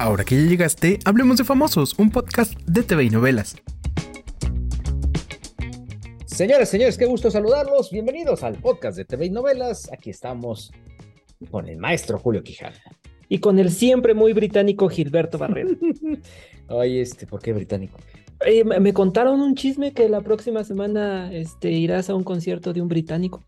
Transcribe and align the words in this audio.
Ahora 0.00 0.24
que 0.24 0.34
ya 0.34 0.48
llegaste, 0.48 0.98
hablemos 1.04 1.36
de 1.36 1.44
Famosos, 1.44 1.98
un 1.98 2.10
podcast 2.10 2.58
de 2.60 2.82
TV 2.82 3.04
y 3.04 3.10
novelas. 3.10 3.54
Señores, 6.24 6.70
señores, 6.70 6.96
qué 6.96 7.04
gusto 7.04 7.30
saludarlos. 7.30 7.90
Bienvenidos 7.90 8.42
al 8.42 8.54
podcast 8.54 8.96
de 8.96 9.04
TV 9.04 9.26
y 9.26 9.30
novelas. 9.30 9.92
Aquí 9.92 10.08
estamos 10.08 10.72
con 11.50 11.68
el 11.68 11.76
maestro 11.76 12.18
Julio 12.18 12.42
Quijano. 12.42 12.78
Y 13.28 13.40
con 13.40 13.58
el 13.58 13.70
siempre 13.70 14.14
muy 14.14 14.32
británico 14.32 14.88
Gilberto 14.88 15.36
Barrera. 15.36 15.68
Oye, 16.70 17.02
este, 17.02 17.26
¿por 17.26 17.42
qué 17.42 17.52
británico? 17.52 17.98
Eh, 18.46 18.64
me 18.64 18.80
me 18.80 18.94
contaron 18.94 19.42
un 19.42 19.54
chisme 19.54 19.92
que 19.92 20.08
la 20.08 20.22
próxima 20.22 20.64
semana 20.64 21.30
este, 21.30 21.72
irás 21.72 22.08
a 22.08 22.14
un 22.14 22.24
concierto 22.24 22.72
de 22.72 22.80
un 22.80 22.88
británico. 22.88 23.44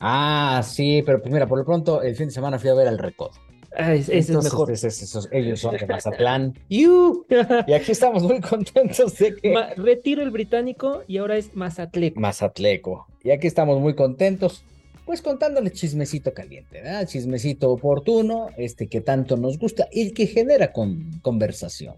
Ah, 0.00 0.60
sí, 0.62 1.02
pero 1.06 1.22
pues 1.22 1.32
mira, 1.32 1.46
por 1.46 1.58
lo 1.58 1.64
pronto, 1.64 2.02
el 2.02 2.14
fin 2.14 2.26
de 2.26 2.32
semana 2.32 2.58
fui 2.58 2.68
a 2.68 2.74
ver 2.74 2.88
al 2.88 2.98
Recodo. 2.98 3.30
Ah, 3.76 3.94
es- 3.94 4.08
ese 4.08 4.32
es 4.32 4.44
mejor. 4.44 4.70
es- 4.70 4.84
es- 4.84 5.02
esos- 5.02 5.28
ellos 5.32 5.60
son 5.60 5.76
de 5.76 5.86
Mazatlán. 5.86 6.54
¡Iu! 6.68 7.26
Y 7.66 7.72
aquí 7.72 7.92
estamos 7.92 8.22
muy 8.22 8.40
contentos 8.40 9.18
de 9.18 9.34
que... 9.36 9.52
Ma- 9.52 9.70
retiro 9.74 10.22
el 10.22 10.30
británico 10.30 11.02
y 11.08 11.18
ahora 11.18 11.36
es 11.36 11.54
Mazatleco. 11.54 12.20
Mazatleco. 12.20 13.06
Y 13.22 13.30
aquí 13.30 13.46
estamos 13.46 13.80
muy 13.80 13.94
contentos, 13.94 14.62
pues 15.06 15.22
contándoles 15.22 15.72
chismecito 15.72 16.32
caliente, 16.32 16.80
¿verdad? 16.82 17.06
Chismecito 17.06 17.70
oportuno, 17.70 18.48
este 18.56 18.86
que 18.86 19.00
tanto 19.00 19.36
nos 19.36 19.58
gusta 19.58 19.88
y 19.92 20.12
que 20.12 20.26
genera 20.26 20.72
con, 20.72 21.18
conversación. 21.22 21.94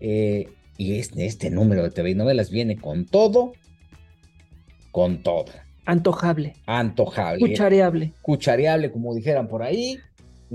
Eh, 0.00 0.48
y 0.76 0.98
este, 0.98 1.26
este 1.26 1.50
número 1.50 1.82
de 1.84 1.90
TV 1.90 2.10
y 2.10 2.14
novelas 2.14 2.50
viene 2.50 2.76
con 2.76 3.04
todo, 3.06 3.52
con 4.90 5.22
todo. 5.22 5.46
Antojable, 5.86 6.54
Antojable, 6.66 7.40
cuchareable. 7.46 8.12
cuchareable, 8.22 8.90
como 8.90 9.14
dijeran 9.14 9.48
por 9.48 9.62
ahí. 9.62 9.98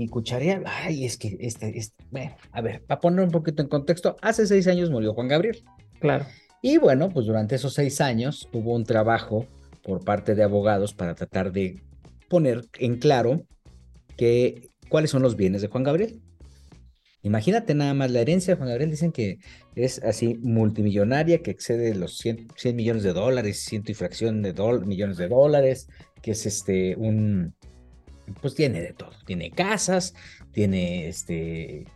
Y 0.00 0.08
cuchareable, 0.08 0.64
ay, 0.66 1.04
es 1.04 1.18
que 1.18 1.36
este, 1.40 1.76
este, 1.78 2.04
bueno, 2.10 2.34
a 2.52 2.62
ver, 2.62 2.82
para 2.86 3.00
poner 3.00 3.24
un 3.24 3.30
poquito 3.30 3.62
en 3.62 3.68
contexto, 3.68 4.16
hace 4.22 4.46
seis 4.46 4.66
años 4.66 4.90
murió 4.90 5.12
Juan 5.12 5.28
Gabriel. 5.28 5.62
Claro. 6.00 6.24
Y 6.62 6.78
bueno, 6.78 7.10
pues 7.10 7.26
durante 7.26 7.56
esos 7.56 7.74
seis 7.74 8.00
años 8.00 8.48
hubo 8.52 8.74
un 8.74 8.84
trabajo 8.84 9.46
por 9.82 10.02
parte 10.02 10.34
de 10.34 10.42
abogados 10.42 10.94
para 10.94 11.14
tratar 11.14 11.52
de 11.52 11.82
poner 12.28 12.64
en 12.78 12.96
claro 12.96 13.42
que, 14.16 14.70
cuáles 14.88 15.10
son 15.10 15.20
los 15.20 15.36
bienes 15.36 15.60
de 15.60 15.68
Juan 15.68 15.84
Gabriel. 15.84 16.20
Imagínate 17.22 17.74
nada 17.74 17.92
más 17.92 18.10
la 18.10 18.20
herencia 18.20 18.54
de 18.54 18.56
Juan 18.56 18.70
Gabriel, 18.70 18.90
dicen 18.90 19.12
que 19.12 19.38
es 19.74 20.02
así 20.02 20.38
multimillonaria, 20.40 21.42
que 21.42 21.50
excede 21.50 21.94
los 21.94 22.16
100, 22.16 22.48
100 22.56 22.76
millones 22.76 23.02
de 23.02 23.12
dólares, 23.12 23.62
ciento 23.62 23.92
y 23.92 23.94
fracción 23.94 24.40
de 24.40 24.54
millones 24.86 25.18
de 25.18 25.28
dólares, 25.28 25.88
que 26.22 26.30
es 26.30 26.46
este 26.46 26.96
un, 26.96 27.54
pues 28.40 28.54
tiene 28.54 28.80
de 28.80 28.92
todo, 28.92 29.12
tiene 29.26 29.50
casas, 29.50 30.14
tiene 30.52 31.08
este 31.08 31.86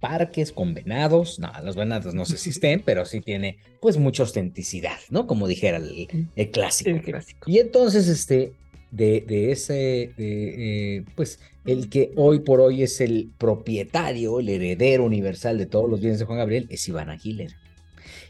parques 0.00 0.52
con 0.52 0.74
venados, 0.74 1.38
no, 1.38 1.52
los 1.62 1.76
venados 1.76 2.14
no 2.14 2.24
sé 2.24 2.36
si 2.36 2.50
estén, 2.50 2.82
pero 2.84 3.04
sí 3.04 3.20
tiene 3.20 3.58
pues 3.80 3.96
mucha 3.96 4.22
autenticidad, 4.22 4.98
¿no? 5.10 5.26
Como 5.26 5.46
dijera 5.46 5.78
el, 5.78 6.28
el 6.34 6.50
clásico. 6.50 6.90
El 6.90 7.02
clásico. 7.02 7.50
Y 7.50 7.58
entonces, 7.58 8.08
este, 8.08 8.52
de, 8.90 9.24
de 9.26 9.52
ese, 9.52 10.12
de, 10.16 10.96
eh, 10.96 11.04
pues, 11.14 11.38
el 11.64 11.88
que 11.88 12.12
hoy 12.16 12.40
por 12.40 12.60
hoy 12.60 12.82
es 12.82 13.00
el 13.00 13.30
propietario, 13.38 14.40
el 14.40 14.48
heredero 14.48 15.04
universal 15.04 15.58
de 15.58 15.66
todos 15.66 15.88
los 15.88 16.00
bienes 16.00 16.18
de 16.18 16.24
Juan 16.24 16.38
Gabriel, 16.38 16.66
es 16.70 16.88
Iván 16.88 17.10
Aguilera. 17.10 17.56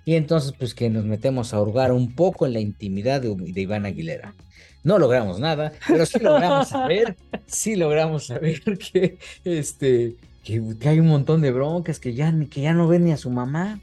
Y 0.05 0.15
entonces, 0.15 0.53
pues, 0.59 0.75
que 0.75 0.91
nos 0.91 1.05
metemos 1.05 1.55
a 1.55 1.61
hurgar 1.61 1.93
un 1.93 2.15
poco 2.15 2.47
en 2.47 2.55
la 2.55 2.61
intimidad 2.61 3.21
de, 3.21 3.35
de 3.35 3.61
Iván 3.61 3.87
Aguilera. 3.87 4.35
No 4.85 4.99
logramos 4.99 5.39
nada, 5.41 5.73
pero 5.87 6.07
sí 6.07 6.19
logramos 6.21 6.69
saber, 6.71 7.17
sí 7.47 7.77
logramos 7.77 8.27
saber 8.27 8.63
que, 8.93 9.19
este, 9.45 10.17
que, 10.45 10.63
que 10.81 10.89
hay 10.89 11.01
un 11.01 11.09
montón 11.09 11.41
de 11.43 11.51
broncas, 11.51 12.01
que 12.01 12.15
ya, 12.15 12.33
que 12.51 12.61
ya 12.61 12.73
no 12.73 12.89
ven 12.89 13.05
ni 13.05 13.13
a 13.13 13.17
su 13.17 13.31
mamá. 13.31 13.81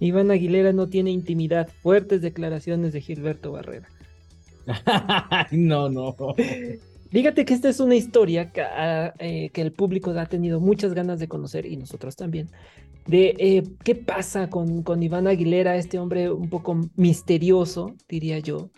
Iván 0.00 0.30
Aguilera 0.30 0.72
no 0.72 0.88
tiene 0.88 1.10
intimidad. 1.10 1.68
Fuertes 1.82 2.22
declaraciones 2.22 2.92
de 2.92 3.00
Gilberto 3.00 3.52
Barrera. 3.52 3.88
no, 5.50 5.88
no. 5.88 6.16
Fíjate 7.10 7.44
que 7.44 7.52
esta 7.52 7.68
es 7.68 7.78
una 7.78 7.94
historia 7.94 8.50
que, 8.50 8.62
ah, 8.62 9.12
eh, 9.18 9.50
que 9.50 9.60
el 9.60 9.72
público 9.72 10.10
ha 10.12 10.26
tenido 10.26 10.60
muchas 10.60 10.94
ganas 10.94 11.18
de 11.18 11.28
conocer 11.28 11.66
y 11.66 11.76
nosotros 11.76 12.16
también. 12.16 12.48
De 13.06 13.34
eh, 13.38 13.64
qué 13.84 13.94
pasa 13.94 14.48
con, 14.48 14.82
con 14.82 15.02
Iván 15.02 15.26
Aguilera, 15.26 15.76
este 15.76 15.98
hombre 15.98 16.30
un 16.30 16.48
poco 16.48 16.88
misterioso, 16.96 17.94
diría 18.08 18.38
yo, 18.38 18.70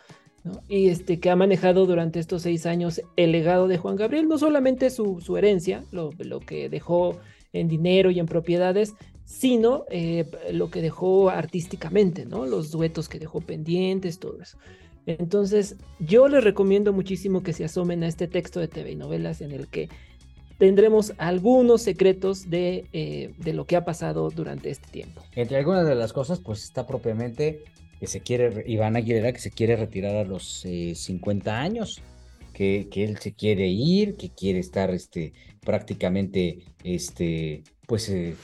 y 0.69 0.89
este, 0.89 1.21
que 1.21 1.31
ha 1.31 1.37
manejado 1.37 1.87
durante 1.87 2.21
estos 2.21 2.43
seis 2.43 2.67
años 2.67 3.01
el 3.17 3.33
legado 3.33 3.69
de 3.69 3.79
Juan 3.79 3.97
Gabriel, 3.97 4.29
no 4.29 4.39
solamente 4.39 4.91
su, 4.91 5.21
su 5.21 5.37
herencia, 5.37 5.85
lo, 5.91 6.11
lo 6.19 6.41
que 6.41 6.69
dejó 6.69 7.19
en 7.53 7.69
dinero 7.69 8.11
y 8.11 8.19
en 8.19 8.27
propiedades, 8.27 8.95
sino 9.25 9.85
eh, 9.91 10.27
lo 10.53 10.71
que 10.71 10.83
dejó 10.83 11.31
artísticamente, 11.31 12.27
¿no? 12.27 12.47
los 12.47 12.71
duetos 12.71 13.09
que 13.09 13.19
dejó 13.19 13.41
pendientes, 13.41 14.19
todo 14.19 14.41
eso. 14.41 14.59
Entonces, 15.07 15.77
yo 15.99 16.29
les 16.29 16.43
recomiendo 16.43 16.93
muchísimo 16.93 17.43
que 17.43 17.53
se 17.53 17.65
asomen 17.65 18.03
a 18.05 18.09
este 18.09 18.27
texto 18.27 18.61
de 18.61 18.69
TV 18.69 18.93
y 18.93 18.97
novelas 18.97 19.41
en 19.41 19.53
el 19.53 19.69
que 19.69 19.89
tendremos 20.59 21.13
algunos 21.19 21.83
secretos 21.83 22.49
de, 22.49 22.87
eh, 22.93 23.35
de 23.39 23.53
lo 23.53 23.67
que 23.67 23.77
ha 23.77 23.85
pasado 23.85 24.31
durante 24.31 24.71
este 24.71 24.89
tiempo. 24.91 25.23
Entre 25.35 25.59
algunas 25.59 25.87
de 25.87 25.95
las 25.95 26.13
cosas, 26.13 26.41
pues 26.41 26.65
está 26.65 26.87
propiamente 26.87 27.65
que 28.05 28.11
se 28.11 28.21
quiere, 28.21 28.51
re- 28.51 28.65
Iván 28.67 28.97
Aguilera, 28.97 29.33
que 29.33 29.41
se 29.41 29.51
quiere 29.51 29.77
retirar 29.77 30.15
a 30.15 30.25
los 30.25 30.63
eh, 30.67 30.95
50 30.95 31.59
años, 31.59 32.03
que, 32.53 32.89
que 32.91 33.03
él 33.03 33.17
se 33.19 33.33
quiere 33.33 33.67
ir, 33.69 34.17
que 34.17 34.29
quiere 34.29 34.59
estar 34.59 34.91
este, 34.91 35.33
prácticamente, 35.61 36.59
este, 36.85 37.63
pues, 37.87 38.11
eh, 38.11 38.35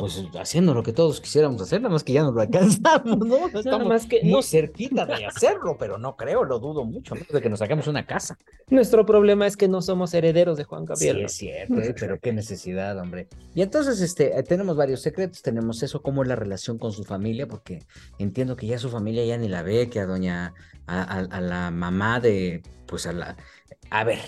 pues 0.00 0.24
haciendo 0.40 0.72
lo 0.72 0.82
que 0.82 0.94
todos 0.94 1.20
quisiéramos 1.20 1.60
hacer, 1.60 1.82
nada 1.82 1.92
más 1.92 2.02
que 2.02 2.14
ya 2.14 2.22
no 2.22 2.32
lo 2.32 2.40
alcanzamos, 2.40 3.18
¿no? 3.18 3.46
Estamos 3.48 3.86
más 3.86 4.06
que 4.06 4.20
muy 4.22 4.32
no- 4.32 4.42
cerquita 4.42 5.04
de 5.04 5.26
hacerlo, 5.26 5.76
pero 5.78 5.98
no 5.98 6.16
creo, 6.16 6.42
lo 6.44 6.58
dudo 6.58 6.84
mucho, 6.86 7.14
menos 7.14 7.28
de 7.28 7.42
que 7.42 7.50
nos 7.50 7.58
saquemos 7.58 7.86
una 7.86 8.06
casa. 8.06 8.38
Nuestro 8.70 9.04
problema 9.04 9.46
es 9.46 9.58
que 9.58 9.68
no 9.68 9.82
somos 9.82 10.14
herederos 10.14 10.56
de 10.56 10.64
Juan 10.64 10.84
Sí, 10.84 11.06
Gabriel. 11.06 11.26
es 11.26 11.32
cierto, 11.32 11.80
eh, 11.80 11.94
pero 12.00 12.18
qué 12.18 12.32
necesidad, 12.32 12.98
hombre. 12.98 13.28
Y 13.54 13.60
entonces, 13.60 14.00
este, 14.00 14.38
eh, 14.38 14.42
tenemos 14.42 14.74
varios 14.76 15.02
secretos, 15.02 15.42
tenemos 15.42 15.82
eso, 15.82 16.00
cómo 16.00 16.22
es 16.22 16.28
la 16.28 16.36
relación 16.36 16.78
con 16.78 16.92
su 16.92 17.04
familia, 17.04 17.46
porque 17.46 17.80
entiendo 18.18 18.56
que 18.56 18.66
ya 18.66 18.78
su 18.78 18.88
familia 18.88 19.24
ya 19.26 19.36
ni 19.36 19.48
la 19.48 19.62
ve, 19.62 19.90
que 19.90 20.00
a 20.00 20.06
doña, 20.06 20.54
a, 20.86 21.02
a- 21.02 21.18
a 21.36 21.40
la 21.42 21.70
mamá 21.70 22.20
de, 22.20 22.62
pues 22.86 23.06
a 23.06 23.12
la, 23.12 23.36
a 23.90 24.04
ver, 24.04 24.18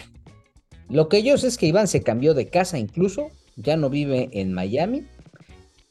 lo 0.91 1.09
que 1.09 1.23
yo 1.23 1.39
sé 1.39 1.47
es 1.49 1.57
que 1.57 1.67
Iván 1.67 1.89
se 1.89 2.03
cambió 2.03 2.35
de 2.35 2.51
casa 2.51 2.79
incluso, 2.79 3.29
ya 3.57 3.77
no 3.79 3.89
vive 3.89 4.29
en 4.33 4.53
Miami, 4.53 5.07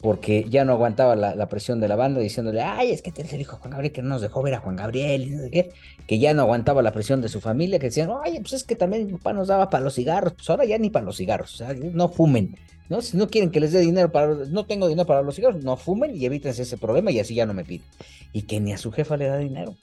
porque 0.01 0.45
ya 0.49 0.65
no 0.65 0.73
aguantaba 0.73 1.15
la, 1.15 1.47
presión 1.47 1.79
de 1.79 1.87
la 1.87 1.95
banda 1.95 2.19
diciéndole, 2.19 2.61
ay, 2.61 2.91
es 2.91 3.01
que 3.01 3.11
te 3.11 3.23
dijo 3.37 3.57
Juan 3.57 3.71
Gabriel 3.71 3.93
que 3.93 4.01
no 4.01 4.09
nos 4.09 4.21
dejó 4.21 4.41
ver 4.41 4.55
a 4.55 4.59
Juan 4.59 4.75
Gabriel, 4.75 5.21
y 5.23 5.29
no 5.29 5.41
sé 5.43 5.51
qué", 5.51 5.69
que 6.07 6.19
ya 6.19 6.33
no 6.33 6.41
aguantaba 6.41 6.81
la 6.81 6.91
presión 6.91 7.21
de 7.21 7.29
su 7.29 7.39
familia, 7.39 7.77
que 7.79 7.87
decían, 7.87 8.09
oye, 8.09 8.39
pues 8.41 8.53
es 8.53 8.63
que 8.63 8.75
también 8.75 9.05
mi 9.05 9.13
papá 9.13 9.33
nos 9.33 9.47
daba 9.47 9.69
para 9.69 9.83
los 9.83 9.93
cigarros, 9.95 10.33
pues 10.33 10.49
ahora 10.49 10.65
ya 10.65 10.77
ni 10.77 10.89
para 10.89 11.05
los 11.05 11.17
cigarros, 11.17 11.53
o 11.53 11.57
sea, 11.57 11.73
no 11.73 12.09
fumen, 12.09 12.57
¿no? 12.89 13.01
Si 13.01 13.15
no 13.15 13.27
quieren 13.29 13.51
que 13.51 13.59
les 13.59 13.71
dé 13.71 13.79
dinero 13.79 14.11
para, 14.11 14.33
no 14.33 14.65
tengo 14.65 14.87
dinero 14.87 15.05
para 15.05 15.21
los 15.21 15.35
cigarros, 15.35 15.63
no 15.63 15.77
fumen 15.77 16.15
y 16.15 16.25
evítense 16.25 16.63
ese 16.63 16.77
problema 16.77 17.11
y 17.11 17.19
así 17.19 17.35
ya 17.35 17.45
no 17.45 17.53
me 17.53 17.63
piden. 17.63 17.85
Y 18.33 18.41
que 18.43 18.59
ni 18.59 18.73
a 18.73 18.77
su 18.77 18.91
jefa 18.91 19.17
le 19.17 19.27
da 19.27 19.37
dinero. 19.37 19.75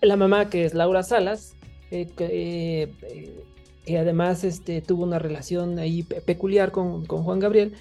La 0.00 0.16
mamá, 0.16 0.48
que 0.48 0.64
es 0.64 0.72
Laura 0.72 1.02
Salas, 1.02 1.54
eh, 1.90 2.08
que, 2.16 2.24
eh, 2.82 2.92
eh, 3.84 3.98
además 3.98 4.42
este, 4.42 4.80
tuvo 4.80 5.04
una 5.04 5.18
relación 5.18 5.78
ahí 5.78 6.02
pe- 6.02 6.22
peculiar 6.22 6.72
con, 6.72 7.04
con 7.04 7.22
Juan 7.22 7.38
Gabriel, 7.38 7.74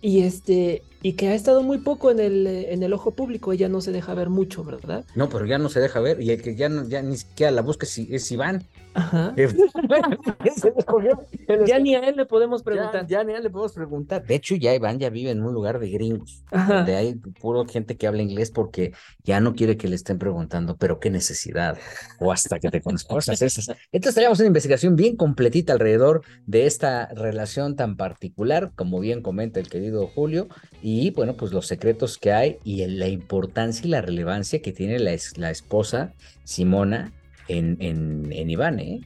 y, 0.00 0.22
este, 0.22 0.82
y 1.02 1.14
que 1.14 1.28
ha 1.28 1.34
estado 1.34 1.62
muy 1.62 1.78
poco 1.78 2.10
en 2.10 2.20
el, 2.20 2.46
eh, 2.46 2.72
en 2.72 2.82
el 2.82 2.92
ojo 2.92 3.12
público, 3.12 3.52
ella 3.52 3.68
no 3.68 3.80
se 3.80 3.92
deja 3.92 4.14
ver 4.14 4.30
mucho, 4.30 4.64
¿verdad? 4.64 5.04
No, 5.14 5.28
pero 5.28 5.46
ya 5.46 5.58
no 5.58 5.68
se 5.68 5.80
deja 5.80 6.00
ver 6.00 6.20
y 6.20 6.30
el 6.30 6.42
que 6.42 6.54
ya, 6.54 6.68
no, 6.68 6.88
ya 6.88 7.02
ni 7.02 7.16
siquiera 7.16 7.50
la 7.50 7.62
busca 7.62 7.86
es, 7.86 8.32
Iván. 8.32 8.64
Ajá. 8.94 9.34
Se 10.56 10.70
le 10.70 10.76
escogió- 10.78 11.20
se 11.46 11.56
le 11.56 11.66
Ya 11.66 11.78
ni 11.78 11.94
a 11.94 12.00
él 12.00 12.16
le 12.16 12.26
podemos 12.26 12.62
preguntar. 12.62 13.06
ya 13.06 13.22
ni 13.24 13.32
a 13.32 13.36
él 13.36 13.42
le 13.44 13.50
podemos 13.50 13.72
preguntar. 13.72 14.24
De 14.26 14.34
hecho, 14.34 14.54
ya 14.56 14.74
Iván 14.74 14.98
ya 14.98 15.10
vive 15.10 15.30
en 15.30 15.42
un 15.42 15.52
lugar 15.52 15.78
de 15.78 15.88
gringos, 15.90 16.42
Ajá. 16.50 16.74
donde 16.78 16.96
hay 16.96 17.14
puro 17.14 17.64
gente 17.66 17.96
que 17.96 18.06
habla 18.06 18.22
inglés 18.22 18.50
porque 18.50 18.92
ya 19.24 19.40
no 19.40 19.54
quiere 19.54 19.76
que 19.76 19.88
le 19.88 19.94
estén 19.96 20.18
preguntando, 20.18 20.76
pero 20.76 20.98
qué 21.00 21.10
necesidad, 21.10 21.76
o 22.18 22.32
hasta 22.32 22.58
que 22.58 22.70
te 22.70 22.80
con 22.80 22.96
cosas 23.08 23.40
esas. 23.42 23.68
Entonces 23.92 24.14
teníamos 24.14 24.38
una 24.40 24.48
investigación 24.48 24.96
bien 24.96 25.16
completita 25.16 25.72
alrededor 25.72 26.22
de 26.46 26.66
esta 26.66 27.06
relación 27.14 27.76
tan 27.76 27.96
particular, 27.96 28.72
como 28.74 29.00
bien 29.00 29.22
comenta 29.22 29.60
el 29.60 29.68
querido 29.68 30.06
Julio, 30.08 30.48
y 30.82 31.10
bueno, 31.12 31.34
pues 31.36 31.52
los 31.52 31.66
secretos 31.66 32.18
que 32.18 32.32
hay 32.32 32.58
y 32.64 32.84
la 32.86 33.08
importancia 33.08 33.86
y 33.86 33.90
la 33.90 34.00
relevancia 34.00 34.60
que 34.62 34.72
tiene 34.72 34.98
la 34.98 35.50
esposa 35.50 36.14
Simona 36.44 37.12
en, 37.48 37.76
en, 37.80 38.32
en 38.32 38.50
Iván, 38.50 38.78
¿eh? 38.78 39.00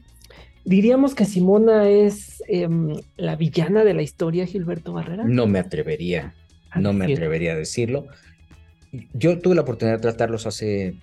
Diríamos 0.65 1.15
que 1.15 1.25
Simona 1.25 1.89
es 1.89 2.43
em, 2.47 2.95
la 3.17 3.35
villana 3.35 3.85
de 3.85 3.95
la 3.95 4.03
historia, 4.03 4.47
Gilberto 4.47 4.93
Barrera. 4.93 5.25
No 5.25 5.47
me 5.47 5.59
atrevería, 5.59 6.35
A 6.71 6.81
no 6.81 6.93
me 6.93 7.13
atrevería 7.13 7.53
a 7.53 7.57
decirlo. 7.57 8.07
Yo 9.13 9.41
tuve 9.41 9.57
la 9.57 9.63
oportunidad 9.63 9.97
de 9.97 10.03
tratarlos 10.03 10.47
hace, 10.47 10.95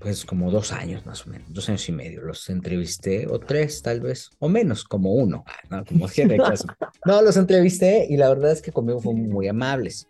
pues, 0.00 0.24
como 0.24 0.50
dos 0.50 0.72
años 0.72 1.06
más 1.06 1.26
o 1.26 1.30
menos, 1.30 1.52
dos 1.52 1.68
años 1.68 1.88
y 1.88 1.92
medio. 1.92 2.22
Los 2.22 2.48
entrevisté, 2.50 3.28
o 3.28 3.38
tres 3.38 3.82
tal 3.82 4.00
vez, 4.00 4.30
o 4.40 4.48
menos, 4.48 4.82
como 4.82 5.12
uno, 5.14 5.44
¿no? 5.70 5.84
como 5.84 6.08
el 6.08 6.38
caso. 6.38 6.66
No, 7.06 7.22
los 7.22 7.36
entrevisté 7.36 8.06
y 8.08 8.16
la 8.16 8.30
verdad 8.30 8.50
es 8.50 8.62
que 8.62 8.72
conmigo 8.72 9.00
fueron 9.00 9.28
muy 9.28 9.46
amables. 9.46 10.08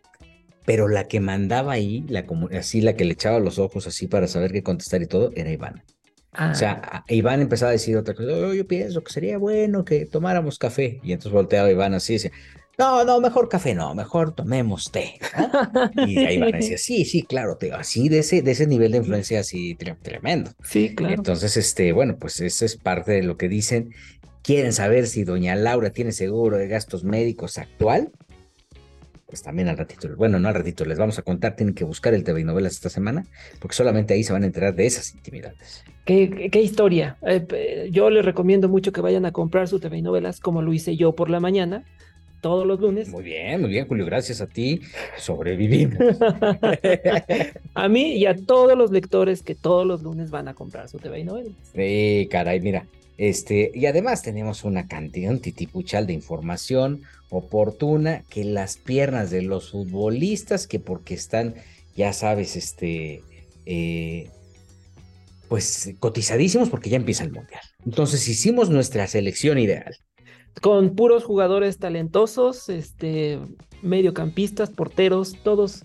Pero 0.64 0.88
la 0.88 1.08
que 1.08 1.20
mandaba 1.20 1.72
ahí, 1.72 2.06
la 2.08 2.24
así 2.56 2.80
la 2.80 2.94
que 2.94 3.04
le 3.04 3.12
echaba 3.12 3.38
los 3.38 3.58
ojos 3.58 3.86
así 3.86 4.06
para 4.06 4.28
saber 4.28 4.50
qué 4.52 4.62
contestar 4.62 5.02
y 5.02 5.06
todo, 5.06 5.30
era 5.34 5.50
O 6.38 6.54
sea, 6.54 6.80
Ah, 6.84 7.04
Iván 7.08 7.40
empezaba 7.40 7.70
a 7.70 7.72
decir 7.72 7.96
otra 7.96 8.14
cosa. 8.14 8.28
"Oh, 8.32 8.54
yo 8.54 8.66
pienso 8.66 9.02
que 9.02 9.12
sería 9.12 9.38
bueno 9.38 9.84
que 9.84 10.06
tomáramos 10.06 10.58
café. 10.58 11.00
Y 11.02 11.12
entonces 11.12 11.32
volteaba 11.32 11.70
Iván 11.70 11.94
así 11.94 12.14
y 12.14 12.16
decía, 12.16 12.32
no, 12.76 13.04
no, 13.04 13.20
mejor 13.20 13.48
café 13.48 13.72
no, 13.74 13.94
mejor 13.94 14.34
tomemos 14.34 14.90
té. 14.90 15.14
¿no?". 15.38 16.06
Y 16.06 16.18
ahí 16.24 16.36
Iván 16.38 16.52
decía, 16.52 16.78
sí, 16.78 17.04
sí, 17.04 17.22
claro, 17.22 17.56
te- 17.56 17.72
así 17.72 18.08
de 18.08 18.18
ese, 18.20 18.42
de 18.42 18.50
ese 18.50 18.66
nivel 18.66 18.92
de 18.92 18.98
influencia 18.98 19.40
así 19.40 19.76
tre- 19.76 19.96
tremendo. 20.02 20.50
sí, 20.64 20.94
claro. 20.94 21.14
Entonces, 21.14 21.56
este, 21.56 21.92
bueno, 21.92 22.16
pues 22.18 22.40
eso 22.40 22.64
es 22.64 22.76
parte 22.76 23.12
de 23.12 23.22
lo 23.22 23.36
que 23.36 23.48
dicen. 23.48 23.90
Quieren 24.42 24.74
saber 24.74 25.06
si 25.06 25.24
doña 25.24 25.54
Laura 25.56 25.88
tiene 25.90 26.12
seguro 26.12 26.58
de 26.58 26.68
gastos 26.68 27.02
médicos 27.02 27.56
actual. 27.56 28.10
Pues 29.34 29.42
también 29.42 29.66
al 29.66 29.76
ratito, 29.76 30.08
bueno, 30.16 30.38
no 30.38 30.46
al 30.46 30.54
ratito, 30.54 30.84
les 30.84 30.96
vamos 30.96 31.18
a 31.18 31.22
contar, 31.22 31.56
tienen 31.56 31.74
que 31.74 31.82
buscar 31.82 32.14
el 32.14 32.22
TV 32.22 32.42
y 32.42 32.44
novelas 32.44 32.74
esta 32.74 32.88
semana, 32.88 33.26
porque 33.58 33.74
solamente 33.74 34.14
ahí 34.14 34.22
se 34.22 34.32
van 34.32 34.44
a 34.44 34.46
enterar 34.46 34.76
de 34.76 34.86
esas 34.86 35.12
intimidades. 35.12 35.82
¿Qué, 36.04 36.30
qué- 36.30 36.50
qué 36.50 36.62
historia? 36.62 37.16
Eh, 37.26 37.88
yo 37.90 38.10
les 38.10 38.24
recomiendo 38.24 38.68
mucho 38.68 38.92
que 38.92 39.00
vayan 39.00 39.26
a 39.26 39.32
comprar 39.32 39.66
su 39.66 39.80
TV 39.80 39.98
y 39.98 40.02
novelas, 40.02 40.38
como 40.38 40.62
lo 40.62 40.72
hice 40.72 40.96
yo 40.96 41.16
por 41.16 41.30
la 41.30 41.40
mañana, 41.40 41.82
todos 42.42 42.64
los 42.64 42.78
lunes. 42.78 43.08
Muy 43.08 43.24
bien, 43.24 43.60
muy 43.60 43.70
bien, 43.70 43.88
Julio, 43.88 44.06
gracias 44.06 44.40
a 44.40 44.46
ti 44.46 44.82
sobrevivimos. 45.18 45.98
a 47.74 47.88
mí 47.88 48.12
y 48.14 48.26
a 48.26 48.36
todos 48.36 48.78
los 48.78 48.92
lectores 48.92 49.42
que 49.42 49.56
todos 49.56 49.84
los 49.84 50.04
lunes 50.04 50.30
van 50.30 50.46
a 50.46 50.54
comprar 50.54 50.88
su 50.88 50.98
TV 50.98 51.18
y 51.18 51.24
novelas. 51.24 51.54
Sí, 51.74 52.28
caray, 52.30 52.60
mira. 52.60 52.86
Este, 53.16 53.70
y 53.74 53.86
además 53.86 54.22
tenemos 54.22 54.64
una 54.64 54.88
cantidad, 54.88 55.30
un 55.30 55.40
titipuchal 55.40 56.06
de 56.06 56.12
información 56.12 57.02
oportuna 57.30 58.24
que 58.28 58.44
las 58.44 58.76
piernas 58.76 59.30
de 59.30 59.42
los 59.42 59.70
futbolistas, 59.70 60.66
que 60.66 60.80
porque 60.80 61.14
están, 61.14 61.54
ya 61.96 62.12
sabes, 62.12 62.56
este, 62.56 63.22
eh, 63.66 64.30
pues 65.48 65.94
cotizadísimos 66.00 66.70
porque 66.70 66.90
ya 66.90 66.96
empieza 66.96 67.24
el 67.24 67.32
mundial. 67.32 67.62
Entonces 67.84 68.26
hicimos 68.28 68.70
nuestra 68.70 69.06
selección 69.06 69.58
ideal. 69.58 69.96
Con 70.60 70.94
puros 70.94 71.24
jugadores 71.24 71.78
talentosos, 71.78 72.68
este, 72.68 73.38
mediocampistas, 73.82 74.70
porteros, 74.70 75.36
todos 75.42 75.84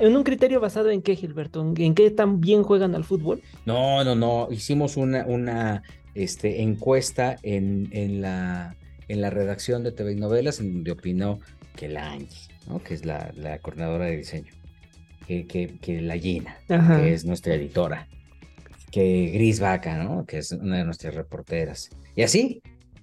en 0.00 0.16
un 0.16 0.22
criterio 0.22 0.60
basado 0.60 0.90
en 0.90 1.02
qué, 1.02 1.16
Gilberto, 1.16 1.60
en, 1.60 1.80
en 1.80 1.94
qué 1.94 2.10
tan 2.10 2.40
bien 2.40 2.62
juegan 2.62 2.94
al 2.94 3.04
fútbol. 3.04 3.42
No, 3.64 4.04
no, 4.04 4.14
no. 4.14 4.48
Hicimos 4.50 4.96
una, 4.96 5.24
una 5.26 5.82
este, 6.14 6.62
encuesta 6.62 7.36
en, 7.42 7.88
en, 7.92 8.20
la, 8.20 8.76
en 9.08 9.20
la 9.20 9.30
redacción 9.30 9.82
de 9.82 9.92
TV 9.92 10.12
y 10.12 10.16
Novelas, 10.16 10.60
en 10.60 10.72
donde 10.72 10.92
opinó 10.92 11.40
que 11.76 11.88
la 11.88 12.12
Angie, 12.12 12.48
¿no? 12.68 12.82
que 12.82 12.94
es 12.94 13.04
la, 13.04 13.32
la 13.36 13.58
coordinadora 13.58 14.06
de 14.06 14.16
diseño, 14.18 14.52
que, 15.26 15.46
que, 15.46 15.78
que 15.80 16.00
la 16.00 16.16
Gina, 16.18 16.56
Ajá. 16.68 17.00
que 17.00 17.12
es 17.12 17.24
nuestra 17.24 17.54
editora, 17.54 18.08
que 18.90 19.30
Gris 19.32 19.60
Vaca, 19.60 20.02
¿no? 20.02 20.26
que 20.26 20.38
es 20.38 20.52
una 20.52 20.78
de 20.78 20.84
nuestras 20.84 21.14
reporteras. 21.14 21.90
Y 22.14 22.22
así, 22.22 22.62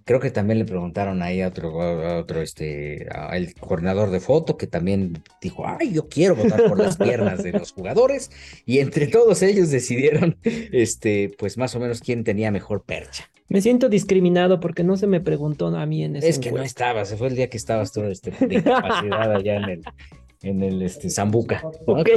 creo 0.10 0.20
que 0.20 0.32
también 0.32 0.58
le 0.58 0.66
preguntaron 0.66 1.22
ahí 1.22 1.40
a 1.42 1.50
otro, 1.50 1.84
a 1.84 2.18
otro 2.18 2.42
este, 2.42 3.08
al 3.12 3.54
coordinador 3.54 4.10
de 4.10 4.20
foto, 4.20 4.58
que 4.58 4.66
también 4.66 5.22
dijo, 5.40 5.68
ay, 5.68 5.94
yo 5.94 6.10
quiero 6.10 6.36
votar 6.36 6.68
por 6.68 6.80
las 6.80 6.98
piernas 6.98 7.44
de 7.44 7.52
los 7.52 7.74
jugadores. 7.74 8.32
Y 8.66 8.80
entre 8.80 9.06
todos 9.06 9.44
ellos 9.44 9.70
decidieron, 9.70 10.36
este, 10.44 11.32
pues 11.38 11.60
más 11.60 11.76
o 11.76 11.80
menos 11.80 12.02
quién 12.02 12.24
tenía 12.24 12.50
mejor 12.50 12.82
percha. 12.86 13.30
Me 13.50 13.62
siento 13.62 13.88
discriminado 13.88 14.60
porque 14.60 14.84
no 14.84 14.98
se 14.98 15.06
me 15.06 15.22
preguntó 15.22 15.68
a 15.68 15.86
mí 15.86 16.04
en 16.04 16.16
ese 16.16 16.30
Es 16.30 16.40
que 16.40 16.52
no 16.52 16.64
estaba, 16.64 17.06
se 17.06 17.16
fue 17.16 17.28
el 17.28 17.36
día 17.36 17.48
que 17.52 17.58
estabas 17.58 17.92
tú 17.92 18.02
este, 18.02 18.32
de 18.32 18.56
incapacidad 18.56 19.36
allá 19.36 19.58
en 19.58 19.64
el, 19.66 19.84
en 20.42 20.64
el 20.64 20.82
este, 20.82 21.12
Zambuca. 21.12 21.62
Ok. 21.86 22.10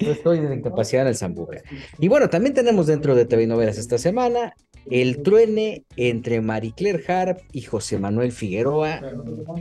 Yo 0.00 0.10
estoy 0.10 0.40
de 0.40 0.56
incapacidad 0.56 1.02
en 1.02 1.08
el 1.10 1.16
Zambuca. 1.16 1.62
Y 2.00 2.08
bueno, 2.08 2.28
también 2.28 2.52
tenemos 2.52 2.88
dentro 2.88 3.14
de 3.14 3.26
TV 3.26 3.46
Novelas 3.46 3.78
esta 3.78 3.96
semana 3.96 4.56
el 4.90 5.22
truene 5.22 5.84
entre 5.96 6.40
Marie 6.40 6.72
Claire 6.76 7.02
Harp 7.06 7.38
y 7.52 7.62
José 7.62 7.98
Manuel 7.98 8.32
Figueroa, 8.32 9.00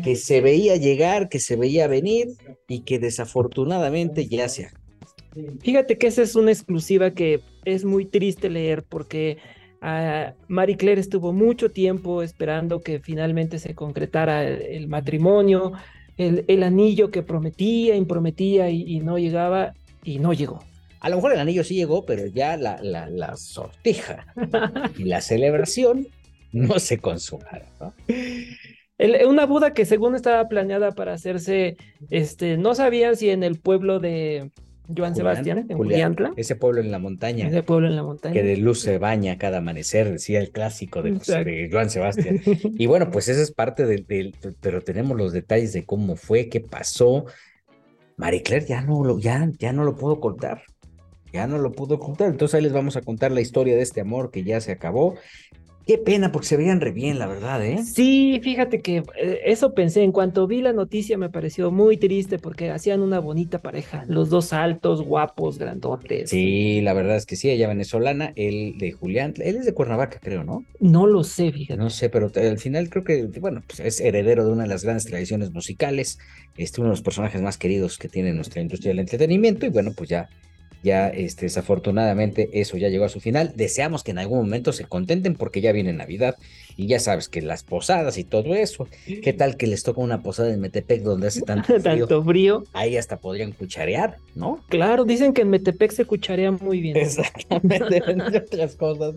que 0.03 0.15
se 0.15 0.41
veía 0.41 0.75
llegar, 0.75 1.29
que 1.29 1.39
se 1.39 1.56
veía 1.56 1.88
venir 1.88 2.27
y 2.68 2.81
que 2.81 3.00
desafortunadamente 3.00 4.27
ya 4.27 4.50
se 4.50 4.69
Fíjate 5.62 5.97
que 5.97 6.07
esa 6.07 6.23
es 6.23 6.35
una 6.35 6.51
exclusiva 6.51 7.12
que 7.12 7.39
es 7.63 7.85
muy 7.85 8.06
triste 8.06 8.50
leer 8.50 8.83
porque 8.83 9.38
ah, 9.81 10.33
Marie 10.50 10.75
Claire 10.75 11.00
estuvo 11.00 11.31
mucho 11.31 11.69
tiempo 11.69 12.21
esperando 12.21 12.81
que 12.81 13.00
finalmente 13.00 13.57
se 13.59 13.74
concretara 13.74 14.45
el, 14.45 14.89
matrimonio, 14.89 15.71
el, 16.17 16.63
anillo 16.63 17.12
que 17.12 17.24
prometía 17.24 17.95
y 17.95 18.03
prometía 18.03 18.69
y 18.69 19.00
no 19.00 19.17
llegaba 19.17 19.74
y 20.03 20.19
no 20.19 20.33
llegó. 20.33 20.59
A 21.01 21.09
lo 21.09 21.18
mejor 21.18 21.33
el 21.33 21.39
anillo 21.39 21.63
sí 21.63 21.75
llegó, 21.75 22.06
pero 22.06 22.25
ya 22.27 22.56
la, 22.57 22.80
la, 22.81 23.09
la 23.09 23.36
sortija 23.36 24.25
y 24.98 25.03
la 25.03 25.19
celebración 25.21 26.07
no 26.53 26.80
se 26.80 27.00
consumaron. 27.00 27.68
¿no? 27.80 27.94
El- 28.98 29.25
una 29.27 29.45
boda 29.45 29.74
que 29.74 29.86
según 29.86 30.15
estaba 30.15 30.48
planeada 30.48 30.92
para 30.92 31.13
hacerse, 31.13 31.75
este, 32.09 32.57
no 32.57 32.75
sabían 32.75 33.15
si 33.15 33.30
en 33.31 33.42
el 33.44 33.59
pueblo 33.59 34.00
de 34.00 34.51
Joan 34.95 35.15
Sebastián, 35.15 35.59
en 35.59 35.77
Julián, 35.77 36.13
Juliantla, 36.13 36.33
ese 36.36 36.56
pueblo 36.56 36.81
en 36.81 36.92
la 36.92 37.00
montaña. 37.00 37.48
ese 37.48 37.63
pueblo 37.63 37.88
en 37.88 37.95
la 37.95 38.03
montaña. 38.03 38.33
que 38.33 38.44
de 38.44 38.57
luz 38.57 38.81
se 38.81 38.98
baña 38.98 39.38
cada 39.38 39.59
amanecer, 39.59 40.12
decía 40.12 40.39
el 40.39 40.51
clásico 40.51 41.01
de, 41.01 41.12
de 41.13 41.69
Joan 41.71 41.89
Sebastián. 41.89 42.42
Y 42.77 42.86
bueno, 42.86 43.09
pues 43.09 43.27
esa 43.30 43.42
es 43.42 43.51
parte 43.51 43.86
del, 43.86 44.06
del- 44.06 44.36
pero 44.59 44.81
tenemos 44.81 45.18
los 45.18 45.31
detalles 45.33 45.74
de 45.74 45.83
cómo 45.86 46.15
fue, 46.15 46.48
qué 46.50 46.59
pasó. 46.59 47.25
Marie 48.18 48.44
Claire 48.44 48.65
ya 48.68 48.81
no 48.81 49.03
lo, 49.03 49.18
ya, 49.18 49.50
ya 49.57 49.71
no 49.74 49.83
lo 49.83 49.95
puedo 49.95 50.19
contar. 50.19 50.62
Ya 51.33 51.48
no 51.48 51.57
lo 51.57 51.72
pudo 51.72 52.00
contar. 52.00 52.30
Entonces 52.30 52.56
ahí 52.56 52.62
les 52.62 52.74
vamos 52.74 52.95
a 52.98 53.01
contar 53.01 53.31
la 53.31 53.42
historia 53.42 53.75
de 53.75 53.81
este 53.81 54.01
amor 54.01 54.31
que 54.31 54.44
ya 54.44 54.60
se 54.62 54.72
acabó. 54.72 55.16
Qué 55.88 55.98
pena, 55.98 56.31
porque 56.31 56.48
se 56.48 56.57
veían 56.57 56.80
re 56.80 56.92
bien, 56.92 57.18
la 57.18 57.25
verdad, 57.25 57.66
¿eh? 57.66 57.83
Sí, 57.83 58.39
fíjate 58.44 58.81
que 58.81 58.98
eh, 59.19 59.39
eso 59.45 59.74
pensé. 59.74 60.04
En 60.04 60.12
cuanto 60.12 60.45
vi 60.45 60.62
la 60.62 60.74
noticia 60.74 61.18
me 61.18 61.30
pareció 61.30 61.72
muy 61.72 61.98
triste 61.98 62.38
porque 62.38 62.69
hacían 62.69 63.01
una 63.01 63.19
bonita 63.19 63.60
pareja. 63.60 64.06
Los 64.07 64.30
dos 64.30 64.54
altos, 64.54 65.01
guapos, 65.01 65.57
grandotes. 65.57 66.30
Sí, 66.30 66.81
la 66.81 66.94
verdad 66.94 67.16
es 67.16 67.25
que 67.25 67.36
sí, 67.36 67.50
ella 67.50 67.68
venezolana, 67.68 68.31
él 68.36 68.75
de 68.77 68.92
Julián, 68.92 69.34
él 69.38 69.56
es 69.56 69.66
de 69.66 69.74
Cuernavaca, 69.74 70.19
creo, 70.22 70.44
¿no? 70.44 70.63
No 70.80 71.07
lo 71.07 71.24
sé, 71.24 71.51
fíjate. 71.51 71.77
No 71.77 71.89
sé, 71.89 72.10
pero 72.10 72.31
al 72.34 72.60
final 72.60 72.88
creo 72.89 73.04
que, 73.04 73.25
bueno, 73.39 73.63
pues 73.66 73.80
es 73.80 74.01
heredero 74.01 74.46
de 74.46 74.51
una 74.51 74.63
de 74.63 74.70
las 74.70 74.84
grandes 74.84 75.05
tradiciones 75.05 75.51
musicales, 75.51 76.20
este, 76.58 76.79
uno 76.79 76.91
de 76.91 76.94
los 76.94 77.01
personajes 77.01 77.41
más 77.41 77.58
queridos 77.58 77.98
que 77.98 78.08
tiene 78.08 78.34
nuestra 78.34 78.62
industria 78.62 78.91
del 78.91 79.00
entretenimiento, 79.00 79.65
y 79.65 79.70
bueno, 79.70 79.94
pues 79.98 80.10
ya, 80.10 80.29
ya, 80.83 81.09
este, 81.09 81.45
desafortunadamente 81.45 82.50
eso 82.53 82.77
ya 82.77 82.89
llegó 82.89 83.05
a 83.05 83.09
su 83.09 83.19
final. 83.19 83.53
Deseamos 83.55 84.03
que 84.03 84.11
en 84.11 84.19
algún 84.19 84.39
momento 84.39 84.73
se 84.73 84.85
contenten 84.85 85.35
porque 85.35 85.61
ya 85.61 85.71
viene 85.71 85.93
Navidad, 85.93 86.38
y 86.77 86.88
ya 86.88 87.00
sabes 87.00 87.29
que 87.29 87.41
las 87.41 87.63
posadas 87.63 88.17
y 88.17 88.23
todo 88.23 88.55
eso, 88.55 88.88
¿qué 89.05 89.33
tal 89.33 89.57
que 89.57 89.67
les 89.67 89.83
toca 89.83 90.01
una 90.01 90.21
posada 90.21 90.53
en 90.53 90.59
Metepec 90.59 91.01
donde 91.01 91.27
hace 91.27 91.41
tanto 91.41 91.67
frío? 91.79 92.07
Tanto 92.07 92.23
frío. 92.23 92.63
Ahí 92.73 92.97
hasta 92.97 93.17
podrían 93.17 93.51
cucharear, 93.51 94.17
¿no? 94.35 94.63
Claro, 94.69 95.05
dicen 95.05 95.33
que 95.33 95.41
en 95.41 95.50
Metepec 95.50 95.91
se 95.91 96.05
cucharea 96.05 96.51
muy 96.51 96.81
bien. 96.81 96.97
Exactamente, 96.97 98.01
entre 98.07 98.39
otras 98.39 98.75
cosas. 98.75 99.15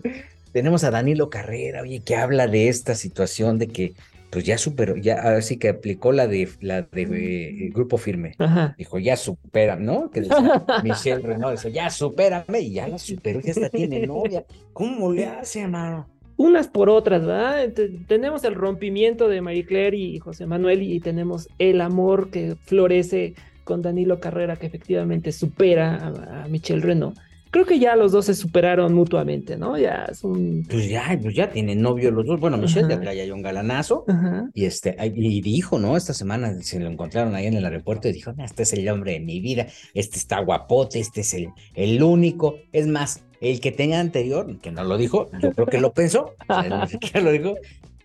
Tenemos 0.51 0.83
a 0.83 0.91
Danilo 0.91 1.29
Carrera, 1.29 1.81
oye, 1.81 2.01
que 2.01 2.15
habla 2.15 2.47
de 2.47 2.69
esta 2.69 2.95
situación 2.95 3.59
de 3.59 3.67
que, 3.67 3.93
pues 4.29 4.43
ya 4.43 4.57
superó, 4.57 4.95
ya 4.97 5.21
ahora 5.21 5.41
sí 5.41 5.57
que 5.57 5.69
aplicó 5.69 6.11
la 6.11 6.27
de 6.27 6.49
la 6.59 6.81
de 6.81 7.03
eh, 7.03 7.69
Grupo 7.73 7.97
Firme. 7.97 8.33
Ajá. 8.37 8.75
Dijo, 8.77 8.99
ya 8.99 9.15
supera, 9.15 9.75
¿no? 9.75 10.11
Que 10.11 10.21
decía 10.21 10.65
Michelle 10.83 11.21
Renaud, 11.21 11.51
decía, 11.51 11.71
ya 11.71 11.89
supérame, 11.89 12.59
y 12.59 12.73
ya 12.73 12.87
la 12.87 12.97
superó, 12.97 13.39
ya 13.39 13.51
hasta 13.51 13.69
tiene 13.69 14.05
novia. 14.05 14.45
¿Cómo 14.73 15.11
le 15.13 15.25
hace, 15.25 15.61
hermano? 15.61 16.07
Unas 16.37 16.67
por 16.67 16.89
otras, 16.89 17.25
¿verdad? 17.25 17.69
Tenemos 18.07 18.43
el 18.43 18.55
rompimiento 18.55 19.29
de 19.29 19.39
Marie 19.39 19.65
Claire 19.65 19.95
y 19.95 20.19
José 20.19 20.45
Manuel 20.45 20.83
y 20.83 20.99
tenemos 20.99 21.47
el 21.59 21.79
amor 21.79 22.29
que 22.29 22.55
florece 22.65 23.35
con 23.63 23.81
Danilo 23.81 24.19
Carrera 24.19 24.57
que 24.57 24.67
efectivamente 24.67 25.31
supera 25.31 25.95
a, 25.95 26.43
a 26.43 26.47
Michelle 26.49 26.81
Renaud. 26.81 27.13
Creo 27.55 27.65
que 27.65 27.79
ya 27.79 27.95
los 27.95 28.11
dos 28.11 28.25
se 28.25 28.33
superaron 28.33 28.93
mutuamente, 28.93 29.55
¿no? 29.55 29.77
Ya 29.77 30.09
es 30.11 30.25
un... 30.25 30.67
Pues 30.69 30.89
ya, 30.89 31.17
pues 31.21 31.33
ya 31.33 31.49
tienen 31.49 31.81
novio 31.81 32.11
los 32.11 32.25
dos. 32.25 32.37
Bueno, 32.37 32.57
Michelle 32.57 32.85
de 32.85 32.95
Ajá. 32.95 33.03
Playa 33.03 33.23
y 33.23 33.31
un 33.31 33.41
galanazo. 33.41 34.03
Ajá. 34.09 34.49
Y 34.53 34.65
este, 34.65 34.93
y 35.15 35.39
dijo, 35.39 35.79
¿no? 35.79 35.95
Esta 35.95 36.13
semana 36.13 36.53
se 36.61 36.81
lo 36.81 36.89
encontraron 36.89 37.33
ahí 37.33 37.45
en 37.45 37.53
el 37.53 37.63
aeropuerto 37.63 38.09
y 38.09 38.11
dijo, 38.11 38.33
"No, 38.33 38.43
este 38.43 38.63
es 38.63 38.73
el 38.73 38.89
hombre 38.89 39.13
de 39.13 39.21
mi 39.21 39.39
vida, 39.39 39.67
este 39.93 40.17
está 40.17 40.41
guapote, 40.41 40.99
este 40.99 41.21
es 41.21 41.33
el, 41.33 41.47
el 41.75 42.03
único. 42.03 42.57
Es 42.73 42.87
más, 42.87 43.23
el 43.39 43.61
que 43.61 43.71
tenga 43.71 44.01
anterior, 44.01 44.59
que 44.59 44.71
no 44.71 44.83
lo 44.83 44.97
dijo, 44.97 45.29
yo 45.41 45.53
creo 45.53 45.67
que 45.67 45.79
lo 45.79 45.93
pensó, 45.93 46.35
o 46.49 46.61
sea, 46.61 46.67
no 46.67 46.85
sé 46.87 46.99
qué 46.99 47.21
lo 47.21 47.31
dijo, 47.31 47.55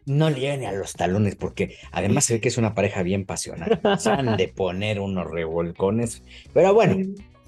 no 0.06 0.30
le 0.30 0.38
lleven 0.40 0.64
a 0.64 0.70
los 0.70 0.92
talones, 0.92 1.34
porque 1.34 1.74
además 1.90 2.24
se 2.24 2.34
ve 2.34 2.40
que 2.40 2.48
es 2.48 2.58
una 2.58 2.74
pareja 2.76 3.02
bien 3.02 3.26
pasional. 3.26 3.80
Se 3.98 4.10
han 4.10 4.36
de 4.36 4.46
poner 4.46 5.00
unos 5.00 5.28
revolcones. 5.28 6.22
Pero 6.52 6.72
bueno, 6.72 6.96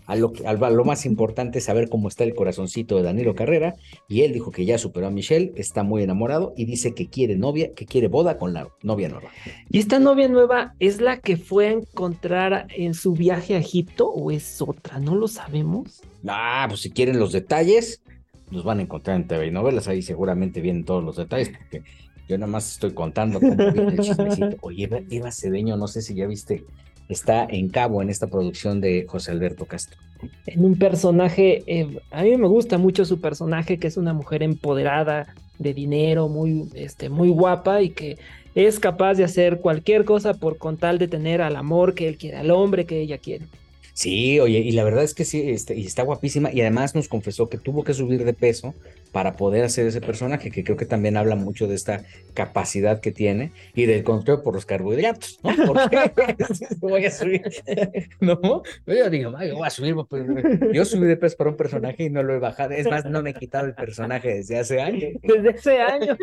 a 0.07 0.17
lo, 0.17 0.33
que- 0.33 0.47
a 0.47 0.53
lo 0.53 0.85
más 0.85 1.07
importante 1.07 1.59
es 1.59 1.65
saber 1.65 1.89
cómo 1.89 2.09
está 2.09 2.25
el 2.25 2.35
corazoncito 2.35 2.97
de 2.97 3.03
Danilo 3.03 3.35
Carrera. 3.35 3.75
Y 4.09 4.23
él 4.23 4.33
dijo 4.33 4.51
que 4.51 4.65
ya 4.65 4.79
superó 4.79 5.07
a 5.07 5.11
Michelle, 5.11 5.53
está 5.57 5.83
muy 5.83 6.03
enamorado 6.03 6.53
y 6.57 6.65
dice 6.65 6.95
que 6.95 7.09
quiere 7.09 7.37
novia, 7.37 7.73
que 7.75 7.87
quiere 7.87 8.09
boda 8.09 8.39
con 8.39 8.53
la 8.53 8.69
novia 8.83 9.09
nueva. 9.09 9.31
¿Y 9.71 9.79
esta 9.79 9.99
novia 9.99 10.29
nueva 10.29 10.75
es 10.79 11.01
la 11.01 11.21
que 11.21 11.37
fue 11.37 11.69
a 11.69 11.73
encontrar 11.73 12.67
en 12.77 12.95
su 12.95 13.13
viaje 13.13 13.55
a 13.55 13.59
Egipto 13.59 14.09
o 14.09 14.31
es 14.31 14.61
otra? 14.61 14.99
No 14.99 15.15
lo 15.15 15.29
sabemos. 15.29 16.03
Ah, 16.27 16.67
pues 16.69 16.81
si 16.81 16.91
quieren 16.91 17.19
los 17.19 17.33
detalles, 17.33 18.03
los 18.51 18.65
van 18.65 18.81
a 18.81 18.83
encontrar 18.83 19.17
en 19.17 19.27
TV 19.27 19.47
y 19.47 19.51
novelas. 19.51 19.89
Ahí 19.89 20.03
seguramente 20.03 20.61
vienen 20.61 20.85
todos 20.85 21.03
los 21.03 21.17
detalles, 21.17 21.51
porque 21.57 21.83
yo 22.29 22.39
nada 22.39 22.51
más 22.51 22.73
estoy 22.73 22.93
contando 22.93 23.41
cómo 23.41 23.55
viene 23.73 23.93
el 23.95 24.01
chismecito. 24.01 24.57
Oye, 24.61 24.85
Eva, 24.85 24.99
Eva 25.11 25.31
Cedeño, 25.33 25.77
no 25.77 25.87
sé 25.89 26.03
si 26.03 26.15
ya 26.15 26.27
viste, 26.27 26.65
está 27.09 27.47
en 27.49 27.69
cabo 27.69 28.03
en 28.03 28.11
esta 28.11 28.27
producción 28.27 28.81
de 28.81 29.07
José 29.09 29.33
Alberto 29.33 29.67
Castro. 29.67 29.99
En 30.47 30.65
un 30.65 30.79
personaje, 30.79 31.63
eh, 31.67 31.99
a 32.11 32.23
mí 32.23 32.37
me 32.37 32.47
gusta 32.47 32.79
mucho 32.79 33.05
su 33.05 33.21
personaje, 33.21 33.79
que 33.79 33.89
es 33.89 33.97
una 33.97 34.13
mujer 34.13 34.43
empoderada 34.43 35.35
de 35.59 35.75
dinero, 35.75 36.29
muy, 36.29 36.69
este, 36.75 37.09
muy 37.09 37.29
guapa 37.29 37.83
y 37.83 37.91
que 37.91 38.19
es 38.55 38.79
capaz 38.79 39.15
de 39.15 39.25
hacer 39.25 39.61
cualquier 39.61 40.05
cosa 40.05 40.35
por 40.35 40.59
con 40.59 40.77
tal 40.77 40.99
de 40.99 41.09
tener 41.09 41.41
al 41.41 41.57
amor 41.57 41.95
que 41.95 42.09
él 42.09 42.19
quiere, 42.19 42.37
al 42.37 42.51
hombre 42.51 42.85
que 42.85 43.01
ella 43.01 43.19
quiere. 43.19 43.47
Sí, 43.95 44.41
oye, 44.41 44.59
y 44.61 44.73
la 44.73 44.85
verdad 44.85 45.05
es 45.05 45.15
que 45.15 45.25
sí, 45.27 45.51
este, 45.51 45.75
y 45.75 45.85
está 45.87 46.03
guapísima, 46.03 46.51
y 46.51 46.63
además 46.63 46.95
nos 46.95 47.09
confesó 47.09 47.51
que 47.51 47.59
tuvo 47.59 47.85
que 47.85 47.93
subir 47.93 48.25
de 48.25 48.33
peso 48.33 48.75
para 49.13 49.37
poder 49.37 49.65
hacer 49.65 49.87
ese 49.87 50.01
personaje, 50.01 50.51
que 50.51 50.65
creo 50.65 50.79
que 50.79 50.87
también 50.87 51.19
habla 51.19 51.37
mucho 51.37 51.67
de 51.69 51.75
esta 51.75 52.03
capacidad 52.33 53.01
que 53.01 53.13
tiene 53.13 53.53
y 53.75 53.85
del 53.85 54.03
control 54.03 54.43
por 54.43 54.55
los 54.55 54.65
carbohidratos, 54.65 55.39
¿no? 55.43 55.67
Porque 55.67 56.11
voy 56.81 57.05
a 57.05 57.11
subir, 57.11 57.43
¿no? 58.21 58.63
Yo 58.87 59.11
digo, 59.11 59.35
"Ay, 59.37 59.51
voy 59.51 59.67
a 59.67 59.71
subir, 59.71 59.95
pero 60.09 60.73
yo 60.73 60.85
subí 60.87 61.07
de 61.07 61.19
peso 61.19 61.37
para 61.37 61.51
un 61.51 61.57
personaje 61.57 62.05
y 62.05 62.11
no 62.11 62.23
lo 62.23 62.35
he 62.35 62.39
bajado, 62.39 62.73
es 62.73 62.89
más, 62.89 63.05
no 63.05 63.23
me 63.23 63.31
he 63.31 63.35
quitado 63.35 63.67
el 63.67 63.75
personaje 63.75 64.37
desde 64.37 64.59
hace 64.59 64.81
años. 64.81 65.13
Desde 65.23 65.51
ese 65.51 65.79
año. 65.79 66.17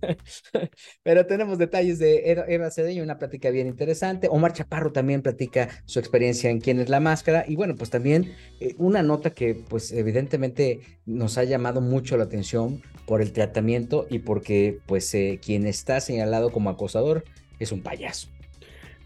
Pero 1.02 1.26
tenemos 1.26 1.58
detalles 1.58 1.98
de 1.98 2.30
Eva- 2.30 2.70
Cedeño, 2.70 3.02
una 3.02 3.18
plática 3.18 3.50
bien 3.50 3.66
interesante. 3.66 4.28
Omar 4.30 4.52
Chaparro 4.52 4.92
también 4.92 5.22
platica 5.22 5.68
su 5.84 5.98
experiencia 5.98 6.50
en 6.50 6.60
Quién 6.60 6.80
es 6.80 6.88
la 6.88 7.00
Máscara. 7.00 7.44
Y 7.46 7.56
bueno, 7.56 7.74
pues 7.76 7.90
también 7.90 8.32
eh, 8.60 8.74
una 8.78 9.02
nota 9.02 9.30
que 9.30 9.54
pues 9.54 9.92
evidentemente 9.92 10.80
nos 11.06 11.38
ha 11.38 11.44
llamado 11.44 11.80
mucho 11.80 12.16
la 12.16 12.24
atención 12.24 12.82
por 13.06 13.22
el 13.22 13.32
tratamiento 13.32 14.06
y 14.10 14.20
porque 14.20 14.78
pues 14.86 15.12
eh, 15.14 15.40
quien 15.44 15.66
está 15.66 16.00
señalado 16.00 16.50
como 16.50 16.70
acosador 16.70 17.24
es 17.58 17.72
un 17.72 17.82
payaso. 17.82 18.28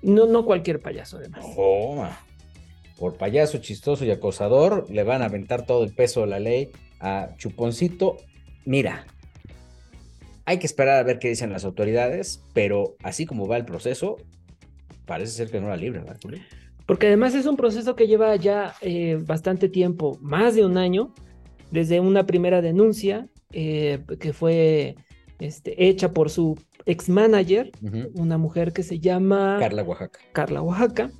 No, 0.03 0.27
no 0.27 0.45
cualquier 0.45 0.81
payaso, 0.81 1.17
además. 1.17 1.45
Por 2.99 3.17
payaso 3.17 3.59
chistoso 3.59 4.05
y 4.05 4.11
acosador 4.11 4.87
le 4.91 5.03
van 5.03 5.23
a 5.23 5.27
aventar 5.27 5.67
todo 5.67 5.83
el 5.85 5.93
peso 5.95 6.21
de 6.21 6.27
la 6.29 6.39
ley 6.39 6.71
a 7.01 7.31
Chuponcito. 7.37 8.19
Mira, 8.65 9.07
hay 10.47 10.59
que 10.59 10.67
esperar 10.67 10.99
a 10.99 11.03
ver 11.03 11.19
qué 11.19 11.29
dicen 11.29 11.51
las 11.51 11.65
autoridades, 11.65 12.45
pero 12.53 12.97
así 13.03 13.27
como 13.27 13.47
va 13.47 13.57
el 13.57 13.65
proceso, 13.65 14.17
parece 15.07 15.33
ser 15.33 15.51
que 15.51 15.61
no 15.61 15.69
la 15.69 15.77
libre, 15.77 16.01
¿verdad, 16.01 16.19
Julio? 16.23 16.41
Porque 16.87 17.07
además 17.07 17.35
es 17.35 17.47
un 17.47 17.57
proceso 17.57 17.97
que 17.97 18.07
lleva 18.07 18.37
ya 18.37 18.75
eh, 18.83 19.19
bastante 19.25 19.69
tiempo, 19.69 20.19
más 20.21 20.55
de 20.55 20.65
un 20.65 20.77
año, 20.77 21.15
desde 21.71 22.01
una 22.01 22.27
primera 22.27 22.61
denuncia 22.61 23.27
eh, 23.53 24.01
que 24.21 24.33
fue 24.33 24.97
este, 25.39 25.89
hecha 25.89 26.13
por 26.13 26.29
su 26.29 26.59
ex 26.87 27.09
manager, 27.09 27.71
una 28.15 28.37
mujer 28.37 28.73
que 28.73 28.83
se 28.83 29.01
llama 29.01 29.57
Carla 29.59 29.83
Oaxaca. 29.83 30.21
Carla 30.33 30.61
Oaxaca. 30.61 31.11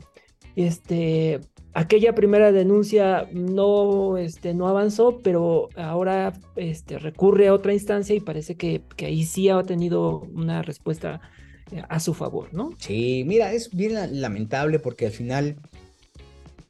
Este, 0.57 1.41
aquella 1.75 2.15
primera 2.15 2.53
denuncia 2.53 3.29
no, 3.33 4.17
este, 4.17 4.55
no 4.55 4.69
avanzó, 4.69 5.21
pero 5.23 5.69
ahora 5.77 6.33
este, 6.57 6.99
recurre 6.99 7.49
a 7.49 7.55
otra 7.55 7.73
instancia 7.75 8.15
y 8.15 8.21
parece 8.21 8.57
que, 8.57 8.83
que 8.97 9.07
ahí 9.07 9.25
sí 9.25 9.49
ha 9.49 9.63
tenido 9.63 10.21
una 10.33 10.63
respuesta 10.63 11.21
eh, 11.73 11.83
a 11.89 12.01
su 12.01 12.15
favor, 12.15 12.55
¿no? 12.55 12.71
Sí, 12.79 13.25
mira, 13.27 13.53
es 13.53 13.71
bien 13.75 13.95
la- 13.95 14.07
lamentable 14.07 14.79
porque 14.79 15.07
al 15.07 15.13
final, 15.13 15.57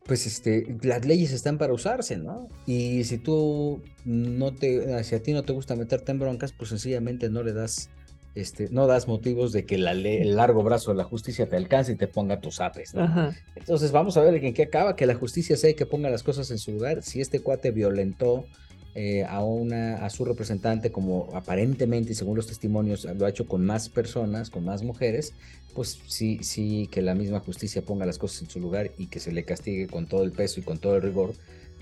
pues 0.07 0.27
este, 0.27 0.77
las 0.83 1.05
leyes 1.05 1.33
están 1.33 1.59
para 1.59 1.73
usarse, 1.73 2.17
¿no? 2.17 2.49
Y 2.67 3.05
si 3.05 3.19
tú 3.19 3.83
no 4.05 4.53
te, 4.55 5.03
si 5.05 5.15
a 5.15 5.23
ti 5.23 5.33
no 5.33 5.43
te 5.43 5.53
gusta 5.53 5.77
meterte 5.77 6.13
en 6.13 6.19
broncas, 6.19 6.53
pues 6.53 6.71
sencillamente 6.71 7.29
no 7.31 7.43
le 7.43 7.53
das, 7.53 7.91
este, 8.35 8.69
no 8.71 8.87
das 8.87 9.07
motivos 9.07 9.53
de 9.53 9.65
que 9.65 9.79
la 9.79 9.95
ley, 9.95 10.17
el 10.17 10.37
largo 10.37 10.63
brazo 10.63 10.91
de 10.91 10.97
la 10.97 11.05
justicia 11.05 11.49
te 11.49 11.57
alcance 11.57 11.93
y 11.93 11.97
te 11.97 12.09
ponga 12.09 12.41
tus 12.41 12.61
apes, 12.61 12.95
¿no? 12.95 13.33
Entonces 13.55 13.93
vamos 13.93 14.17
a 14.17 14.23
ver 14.23 14.45
en 14.45 14.55
qué 14.55 14.65
acaba, 14.65 14.97
que 14.97 15.07
la 15.07 15.15
justicia 15.15 15.57
sea 15.57 15.71
y 15.71 15.75
que 15.75 15.87
ponga 15.87 16.11
las 16.11 16.23
cosas 16.23 16.51
en 16.51 16.59
su 16.59 16.73
lugar. 16.73 17.03
Si 17.03 17.21
este 17.21 17.41
cuate 17.41 17.71
violentó 17.71 18.45
eh, 18.97 19.25
a 19.25 19.43
una, 19.43 20.05
a 20.05 20.11
su 20.11 20.25
representante, 20.25 20.91
como 20.91 21.29
aparentemente 21.35 22.13
y 22.13 22.15
según 22.15 22.37
los 22.37 22.49
testimonios 22.49 23.05
lo 23.05 23.27
ha 23.27 23.31
hecho 23.31 23.47
con 23.47 23.65
más 23.65 23.89
personas, 23.89 24.51
con 24.51 24.65
más 24.65 24.83
mujeres, 24.83 25.35
pues 25.75 26.01
sí, 26.07 26.41
sí 26.43 26.89
que 26.91 27.03
la 27.03 27.15
misma 27.15 27.41
justicia 27.41 27.83
ponga 27.83 28.07
las 28.07 28.19
cosas 28.19 28.43
en 28.43 28.51
su 28.51 28.61
lugar 28.61 28.91
y 28.99 29.07
que 29.07 29.21
se 29.21 29.33
le 29.33 29.45
castigue 29.45 29.87
con 29.87 30.07
todo 30.07 30.25
el 30.25 30.33
peso 30.33 30.61
y 30.61 30.65
con 30.65 30.79
todo 30.79 30.97
el 30.97 31.03
rigor, 31.03 31.35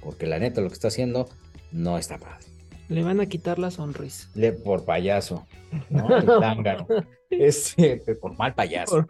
porque 0.02 0.26
la 0.26 0.38
neta 0.38 0.60
lo 0.60 0.68
que 0.68 0.74
está 0.74 0.88
haciendo 0.88 1.28
no 1.70 1.98
está 1.98 2.18
padre. 2.18 2.51
Le 2.88 3.02
van 3.02 3.20
a 3.20 3.26
quitar 3.26 3.58
la 3.58 3.70
sonrisa. 3.70 4.28
Le, 4.34 4.52
por 4.52 4.84
payaso, 4.84 5.46
¿no? 5.90 6.08
El. 6.18 6.86
Este, 7.30 7.96
por 8.20 8.36
mal 8.36 8.54
payaso. 8.54 9.06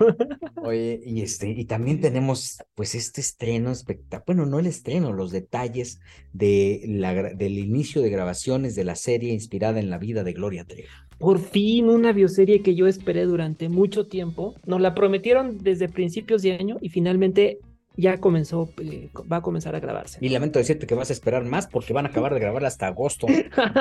Oye, 0.62 1.00
y 1.04 1.22
este, 1.22 1.50
y 1.50 1.64
también 1.64 2.00
tenemos 2.00 2.58
pues 2.74 2.94
este 2.94 3.20
estreno 3.20 3.72
espectacular, 3.72 4.24
bueno, 4.26 4.46
no 4.46 4.60
el 4.60 4.66
estreno, 4.66 5.12
los 5.12 5.32
detalles 5.32 6.00
de 6.32 6.82
la, 6.86 7.14
del 7.14 7.58
inicio 7.58 8.00
de 8.00 8.10
grabaciones 8.10 8.74
de 8.76 8.84
la 8.84 8.94
serie 8.94 9.32
inspirada 9.32 9.80
en 9.80 9.90
la 9.90 9.98
vida 9.98 10.22
de 10.22 10.32
Gloria 10.32 10.64
Trevi. 10.64 10.88
Por 11.18 11.40
fin 11.40 11.88
una 11.88 12.12
bioserie 12.12 12.62
que 12.62 12.74
yo 12.74 12.86
esperé 12.86 13.24
durante 13.24 13.68
mucho 13.68 14.06
tiempo. 14.06 14.54
Nos 14.66 14.80
la 14.80 14.94
prometieron 14.94 15.58
desde 15.58 15.88
principios 15.88 16.42
de 16.42 16.52
año 16.52 16.78
y 16.80 16.88
finalmente 16.88 17.58
ya 17.96 18.18
comenzó, 18.18 18.70
eh, 18.82 19.10
va 19.30 19.38
a 19.38 19.42
comenzar 19.42 19.74
a 19.74 19.80
grabarse. 19.80 20.18
Y 20.20 20.28
lamento 20.28 20.58
decirte 20.58 20.86
que 20.86 20.94
vas 20.94 21.10
a 21.10 21.12
esperar 21.12 21.44
más 21.44 21.66
porque 21.66 21.92
van 21.92 22.06
a 22.06 22.08
acabar 22.08 22.32
de 22.34 22.40
grabar 22.40 22.64
hasta 22.64 22.86
agosto. 22.86 23.26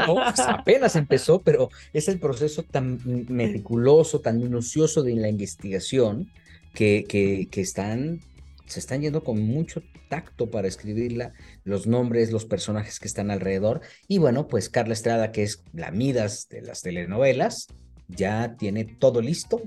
No, 0.07 0.15
pues, 0.15 0.39
apenas 0.39 0.95
empezó, 0.95 1.41
pero 1.41 1.69
es 1.93 2.07
el 2.07 2.19
proceso 2.19 2.63
tan 2.63 2.99
meticuloso, 3.29 4.19
tan 4.19 4.39
minucioso 4.39 5.03
de 5.03 5.15
la 5.15 5.29
investigación 5.29 6.31
que, 6.73 7.05
que, 7.07 7.47
que 7.49 7.61
están, 7.61 8.19
se 8.65 8.79
están 8.79 9.01
yendo 9.01 9.23
con 9.23 9.41
mucho 9.41 9.81
tacto 10.09 10.49
para 10.49 10.67
escribirla, 10.67 11.33
los 11.63 11.87
nombres, 11.87 12.31
los 12.31 12.45
personajes 12.45 12.99
que 12.99 13.07
están 13.07 13.31
alrededor. 13.31 13.81
Y 14.07 14.17
bueno, 14.17 14.47
pues 14.47 14.69
Carla 14.69 14.93
Estrada, 14.93 15.31
que 15.31 15.43
es 15.43 15.63
la 15.73 15.91
Midas 15.91 16.47
de 16.49 16.61
las 16.61 16.81
telenovelas, 16.81 17.67
ya 18.07 18.55
tiene 18.57 18.85
todo 18.85 19.21
listo, 19.21 19.61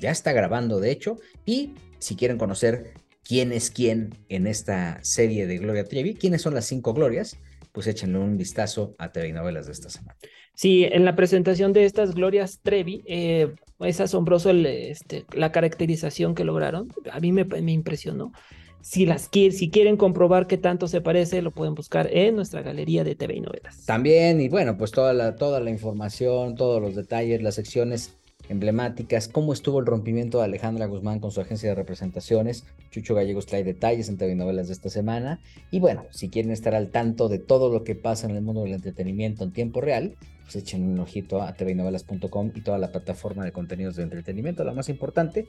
ya 0.00 0.10
está 0.10 0.32
grabando 0.32 0.80
de 0.80 0.90
hecho, 0.90 1.18
y 1.44 1.74
si 1.98 2.14
quieren 2.14 2.38
conocer 2.38 2.94
quién 3.28 3.52
es 3.52 3.70
quién 3.70 4.14
en 4.30 4.46
esta 4.46 4.98
serie 5.04 5.46
de 5.46 5.58
Gloria 5.58 5.84
Trevi, 5.84 6.14
quiénes 6.14 6.40
son 6.40 6.54
las 6.54 6.64
cinco 6.64 6.94
glorias, 6.94 7.36
pues 7.72 7.86
échenle 7.86 8.18
un 8.18 8.38
vistazo 8.38 8.94
a 8.98 9.12
TV 9.12 9.32
Novelas 9.32 9.66
de 9.66 9.72
esta 9.72 9.90
semana. 9.90 10.16
Sí, 10.54 10.84
en 10.90 11.04
la 11.04 11.14
presentación 11.14 11.74
de 11.74 11.84
estas 11.84 12.14
Glorias 12.14 12.60
Trevi, 12.62 13.04
eh, 13.06 13.54
es 13.80 14.00
asombroso 14.00 14.50
el, 14.50 14.66
este, 14.66 15.24
la 15.32 15.52
caracterización 15.52 16.34
que 16.34 16.42
lograron. 16.42 16.88
A 17.12 17.20
mí 17.20 17.30
me, 17.30 17.44
me 17.44 17.70
impresionó. 17.70 18.32
Si, 18.80 19.06
las, 19.06 19.28
si 19.30 19.70
quieren 19.70 19.96
comprobar 19.96 20.46
qué 20.46 20.56
tanto 20.56 20.88
se 20.88 21.00
parece, 21.00 21.42
lo 21.42 21.50
pueden 21.50 21.74
buscar 21.74 22.08
en 22.10 22.34
nuestra 22.34 22.62
galería 22.62 23.04
de 23.04 23.14
TV 23.14 23.36
y 23.36 23.40
novelas. 23.40 23.84
También, 23.84 24.40
y 24.40 24.48
bueno, 24.48 24.78
pues 24.78 24.90
toda 24.90 25.12
la, 25.12 25.36
toda 25.36 25.60
la 25.60 25.70
información, 25.70 26.54
todos 26.56 26.80
los 26.80 26.96
detalles, 26.96 27.42
las 27.42 27.56
secciones 27.56 28.17
emblemáticas, 28.48 29.28
cómo 29.28 29.52
estuvo 29.52 29.80
el 29.80 29.86
rompimiento 29.86 30.38
de 30.38 30.44
Alejandra 30.44 30.86
Guzmán 30.86 31.20
con 31.20 31.30
su 31.30 31.40
agencia 31.40 31.68
de 31.68 31.74
representaciones. 31.74 32.64
Chucho 32.90 33.14
Gallegos 33.14 33.46
trae 33.46 33.64
detalles 33.64 34.08
en 34.08 34.16
TV 34.16 34.34
de 34.34 34.72
esta 34.72 34.90
semana. 34.90 35.40
Y 35.70 35.80
bueno, 35.80 36.06
si 36.10 36.28
quieren 36.28 36.52
estar 36.52 36.74
al 36.74 36.90
tanto 36.90 37.28
de 37.28 37.38
todo 37.38 37.72
lo 37.72 37.84
que 37.84 37.94
pasa 37.94 38.28
en 38.28 38.36
el 38.36 38.42
mundo 38.42 38.62
del 38.62 38.74
entretenimiento 38.74 39.44
en 39.44 39.52
tiempo 39.52 39.80
real, 39.80 40.16
pues 40.42 40.56
echen 40.56 40.84
un 40.84 40.98
ojito 40.98 41.42
a 41.42 41.52
tvnovelas.com 41.54 42.52
y 42.54 42.60
toda 42.62 42.78
la 42.78 42.90
plataforma 42.90 43.44
de 43.44 43.52
contenidos 43.52 43.96
de 43.96 44.04
entretenimiento, 44.04 44.64
la 44.64 44.72
más 44.72 44.88
importante. 44.88 45.46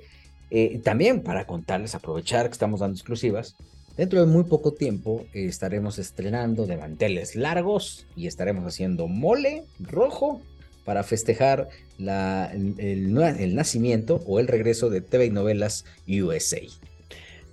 Eh, 0.52 0.80
también 0.84 1.22
para 1.22 1.46
contarles, 1.46 1.96
aprovechar 1.96 2.48
que 2.48 2.54
estamos 2.54 2.80
dando 2.80 2.96
exclusivas, 2.96 3.56
Dentro 4.00 4.22
de 4.22 4.28
muy 4.28 4.46
poco 4.46 4.72
tiempo 4.72 5.26
eh, 5.34 5.44
estaremos 5.48 6.00
estrenando 6.00 6.66
de 6.66 6.78
manteles 6.78 7.36
largos 7.36 8.08
y 8.16 8.28
estaremos 8.28 8.64
haciendo 8.64 9.10
mole 9.10 9.66
rojo 9.78 10.42
para 10.90 11.04
festejar 11.04 11.70
el, 12.00 13.14
nacimiento 13.54 14.24
o 14.26 14.40
el 14.40 14.48
regreso 14.48 14.90
de 14.90 15.02
TV 15.02 15.30
Novelas 15.30 15.86
USA. 16.08 16.62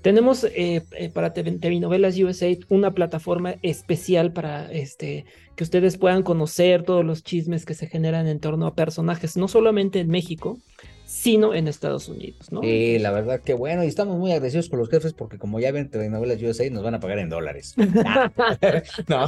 Tenemos 0.00 0.44
eh, 0.44 0.82
eh, 0.92 1.10
para 1.10 1.34
TV, 1.34 1.52
TV 1.58 1.78
Novelas 1.78 2.16
USA 2.16 2.46
una 2.70 2.92
plataforma 2.94 3.56
especial 3.60 4.32
para 4.32 4.72
este, 4.72 5.26
que 5.54 5.64
ustedes 5.64 5.98
puedan 5.98 6.22
conocer 6.22 6.82
todos 6.82 7.04
los 7.04 7.24
chismes 7.24 7.66
que 7.66 7.74
se 7.74 7.88
generan 7.88 8.26
en 8.26 8.40
torno 8.40 8.66
a 8.66 8.74
personajes, 8.74 9.36
no 9.36 9.48
solamente 9.48 10.00
en 10.00 10.08
México, 10.08 10.56
sino 11.06 11.54
en 11.54 11.68
Estados 11.68 12.08
Unidos, 12.08 12.50
¿no? 12.52 12.60
Sí, 12.62 12.98
la 12.98 13.12
verdad 13.12 13.40
que 13.40 13.54
bueno, 13.54 13.84
y 13.84 13.86
estamos 13.86 14.18
muy 14.18 14.32
agradecidos 14.32 14.68
con 14.68 14.80
los 14.80 14.88
jefes 14.90 15.12
porque 15.12 15.38
como 15.38 15.60
ya 15.60 15.70
ven 15.72 15.88
telenovelas 15.88 16.42
USA 16.42 16.68
nos 16.70 16.82
van 16.82 16.94
a 16.94 17.00
pagar 17.00 17.18
en 17.20 17.28
dólares. 17.28 17.74
no, 19.08 19.26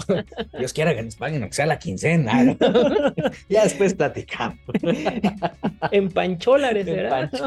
Dios 0.58 0.72
quiera 0.72 0.94
que 0.94 1.02
nos 1.02 1.16
paguen, 1.16 1.42
aunque 1.42 1.54
sea 1.54 1.66
la 1.66 1.78
quincena. 1.78 2.56
ya 3.48 3.64
después 3.64 3.94
platicamos. 3.94 4.58
en 5.92 6.10
pancholares, 6.10 6.86
En 6.86 6.96
¿verdad? 6.96 7.30
pancho- 7.30 7.46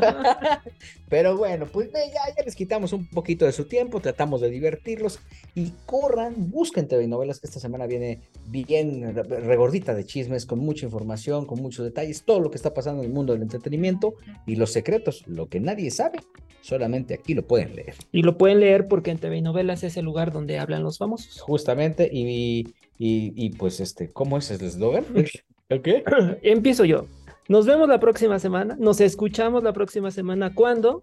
Pero 1.09 1.35
bueno, 1.37 1.65
pues 1.71 1.91
ya, 1.91 2.33
ya 2.35 2.43
les 2.45 2.55
quitamos 2.55 2.93
un 2.93 3.05
poquito 3.07 3.45
de 3.45 3.51
su 3.51 3.65
tiempo, 3.65 3.99
tratamos 3.99 4.39
de 4.41 4.49
divertirlos 4.49 5.19
y 5.55 5.73
corran, 5.85 6.33
busquen 6.51 6.87
telenovelas 6.87 7.39
que 7.41 7.47
esta 7.47 7.59
semana 7.59 7.85
viene 7.85 8.19
bien 8.47 9.13
re- 9.13 9.23
regordita 9.41 9.93
de 9.93 10.05
chismes, 10.05 10.45
con 10.45 10.59
mucha 10.59 10.85
información, 10.85 11.45
con 11.45 11.61
muchos 11.61 11.83
detalles, 11.85 12.23
todo 12.23 12.39
lo 12.39 12.49
que 12.49 12.55
está 12.57 12.73
pasando 12.73 13.01
en 13.03 13.09
el 13.09 13.13
mundo 13.13 13.33
del 13.33 13.41
entretenimiento 13.41 14.13
y 14.45 14.55
los 14.55 14.71
secretos, 14.71 15.23
lo 15.27 15.47
que 15.47 15.59
nadie 15.59 15.91
sabe, 15.91 16.19
solamente 16.61 17.13
aquí 17.13 17.33
lo 17.33 17.45
pueden 17.45 17.75
leer. 17.75 17.95
Y 18.11 18.23
lo 18.23 18.37
pueden 18.37 18.59
leer 18.59 18.87
porque 18.87 19.11
en 19.11 19.17
TV 19.17 19.37
y 19.37 19.41
Novelas 19.41 19.83
es 19.83 19.97
el 19.97 20.05
lugar 20.05 20.31
donde 20.31 20.59
hablan 20.59 20.83
los 20.83 20.97
famosos. 20.97 21.41
Justamente, 21.41 22.09
y, 22.11 22.59
y, 22.97 23.33
y, 23.35 23.49
pues 23.51 23.79
este, 23.79 24.09
¿cómo 24.09 24.37
es 24.37 24.51
el 24.51 24.61
eslogan? 24.61 25.05
¿Ok? 25.69 25.87
Empiezo 26.43 26.85
yo. 26.85 27.05
Nos 27.47 27.65
vemos 27.65 27.89
la 27.89 27.99
próxima 27.99 28.39
semana. 28.39 28.75
Nos 28.79 29.01
escuchamos 29.01 29.63
la 29.63 29.73
próxima 29.73 30.11
semana. 30.11 30.53
¿Cuándo? 30.53 31.01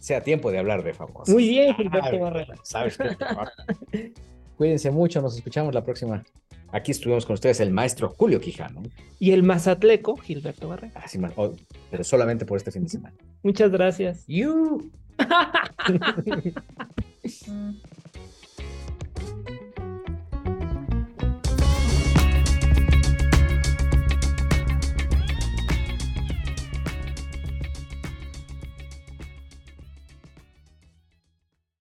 Sea 0.00 0.22
tiempo 0.22 0.50
de 0.50 0.58
hablar 0.58 0.82
de 0.84 0.94
famosos. 0.94 1.28
Muy 1.28 1.48
bien, 1.48 1.74
Gilberto 1.74 2.16
Ah, 2.16 2.18
Barrera. 2.18 2.54
¿Sabes 2.62 2.96
qué? 2.98 3.16
Cuídense 4.56 4.90
mucho, 4.90 5.20
nos 5.22 5.36
escuchamos 5.36 5.72
la 5.74 5.84
próxima. 5.84 6.24
Aquí 6.72 6.90
estuvimos 6.92 7.24
con 7.26 7.34
ustedes 7.34 7.60
el 7.60 7.70
maestro 7.70 8.10
Julio 8.10 8.40
Quijano. 8.40 8.82
Y 9.18 9.32
el 9.32 9.42
mazatleco, 9.42 10.16
Gilberto 10.16 10.68
Barrera. 10.68 11.00
Así, 11.02 11.18
ma- 11.18 11.32
oh, 11.36 11.52
pero 11.90 12.04
solamente 12.04 12.44
por 12.44 12.56
este 12.58 12.70
fin 12.70 12.84
de 12.84 12.88
semana. 12.90 13.16
Muchas 13.42 13.70
gracias. 13.70 14.24
You. 14.26 14.90